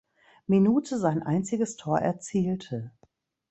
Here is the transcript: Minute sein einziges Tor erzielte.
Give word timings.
Minute 0.47 0.97
sein 0.97 1.21
einziges 1.21 1.75
Tor 1.77 1.99
erzielte. 1.99 2.89